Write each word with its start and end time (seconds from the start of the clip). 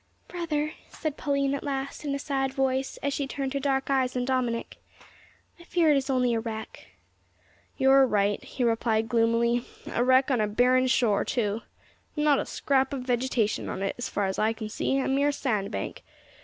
"Brother," 0.27 0.73
said 0.89 1.15
Pauline 1.15 1.53
at 1.53 1.63
last 1.63 2.03
in 2.03 2.15
a 2.15 2.17
sad 2.17 2.55
voice, 2.55 2.97
as 3.03 3.13
she 3.13 3.27
turned 3.27 3.53
her 3.53 3.59
dark 3.59 3.91
eyes 3.91 4.17
on 4.17 4.25
Dominick, 4.25 4.77
"I 5.59 5.63
fear 5.63 5.91
it 5.91 5.95
is 5.95 6.09
only 6.09 6.33
a 6.33 6.39
wreck." 6.39 6.87
"You 7.77 7.91
are 7.91 8.07
right," 8.07 8.43
he 8.43 8.63
replied 8.63 9.07
gloomily; 9.09 9.63
"a 9.93 10.03
wreck 10.03 10.31
on 10.31 10.41
a 10.41 10.47
barren 10.47 10.87
shore, 10.87 11.23
too. 11.23 11.61
Not 12.15 12.39
a 12.39 12.47
scrap 12.47 12.93
of 12.93 13.01
vegetation 13.01 13.69
on 13.69 13.83
it, 13.83 13.93
as 13.99 14.09
far 14.09 14.25
as 14.25 14.39
I 14.39 14.53
can 14.53 14.69
see 14.69 14.97
a 14.97 15.07
mere 15.07 15.31
sandbank. 15.31 16.01